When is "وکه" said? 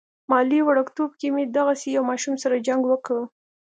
2.87-3.17